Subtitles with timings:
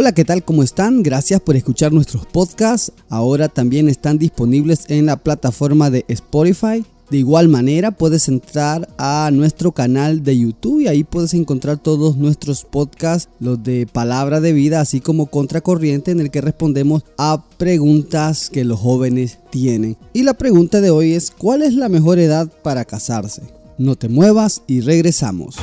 [0.00, 0.42] Hola, ¿qué tal?
[0.42, 1.02] ¿Cómo están?
[1.02, 2.90] Gracias por escuchar nuestros podcasts.
[3.10, 6.86] Ahora también están disponibles en la plataforma de Spotify.
[7.10, 12.16] De igual manera puedes entrar a nuestro canal de YouTube y ahí puedes encontrar todos
[12.16, 17.44] nuestros podcasts, los de palabra de vida, así como contracorriente en el que respondemos a
[17.58, 19.98] preguntas que los jóvenes tienen.
[20.14, 23.42] Y la pregunta de hoy es, ¿cuál es la mejor edad para casarse?
[23.76, 25.56] No te muevas y regresamos.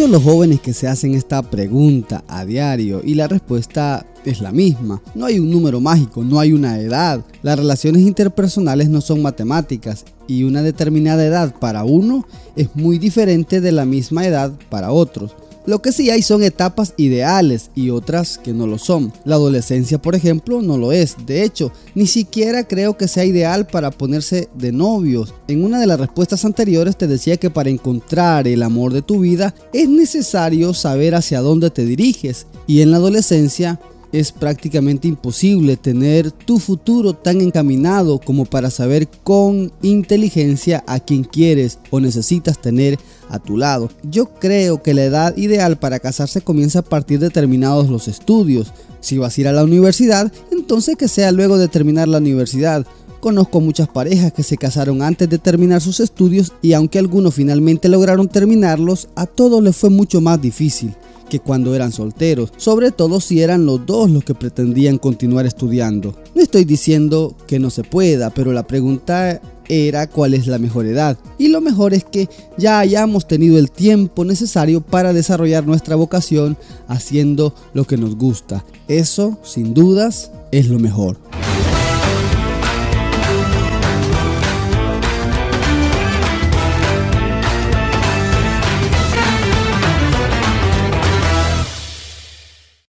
[0.00, 4.50] Muchos los jóvenes que se hacen esta pregunta a diario y la respuesta es la
[4.50, 5.02] misma.
[5.14, 7.20] No hay un número mágico, no hay una edad.
[7.42, 12.26] Las relaciones interpersonales no son matemáticas y una determinada edad para uno
[12.56, 15.36] es muy diferente de la misma edad para otros.
[15.66, 19.12] Lo que sí hay son etapas ideales y otras que no lo son.
[19.24, 21.16] La adolescencia, por ejemplo, no lo es.
[21.26, 25.34] De hecho, ni siquiera creo que sea ideal para ponerse de novios.
[25.48, 29.20] En una de las respuestas anteriores te decía que para encontrar el amor de tu
[29.20, 32.46] vida es necesario saber hacia dónde te diriges.
[32.66, 33.78] Y en la adolescencia
[34.12, 41.24] es prácticamente imposible tener tu futuro tan encaminado como para saber con inteligencia a quien
[41.24, 43.90] quieres o necesitas tener a tu lado.
[44.02, 48.72] Yo creo que la edad ideal para casarse comienza a partir de terminados los estudios.
[49.00, 52.86] Si vas a ir a la universidad, entonces que sea luego de terminar la universidad.
[53.20, 57.88] Conozco muchas parejas que se casaron antes de terminar sus estudios y aunque algunos finalmente
[57.88, 60.94] lograron terminarlos, a todos les fue mucho más difícil
[61.30, 66.14] que cuando eran solteros, sobre todo si eran los dos los que pretendían continuar estudiando.
[66.34, 70.84] No estoy diciendo que no se pueda, pero la pregunta era cuál es la mejor
[70.84, 71.16] edad.
[71.38, 72.28] Y lo mejor es que
[72.58, 78.64] ya hayamos tenido el tiempo necesario para desarrollar nuestra vocación haciendo lo que nos gusta.
[78.88, 81.29] Eso, sin dudas, es lo mejor.